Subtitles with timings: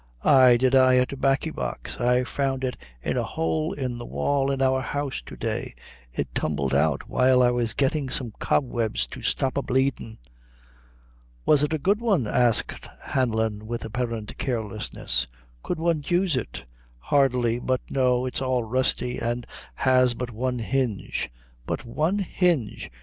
[0.23, 1.99] "Ay did I a tobaccy box.
[2.01, 5.75] I found it in a hole in the wall in our house to day;
[6.11, 10.17] it tumbled out while I was gettin' some cobwebs to stop a bleedin'."
[11.45, 15.27] "Was it a good one?" asked Hanlon, with apparent carelessness,
[15.61, 16.63] "could one use it?"
[16.97, 19.45] "Hardly; but no, it's all rusty, an'
[19.75, 21.29] has but one hinge."
[21.67, 22.89] "But one hinge!"